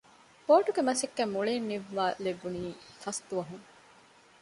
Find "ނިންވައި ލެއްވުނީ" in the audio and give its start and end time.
1.69-2.63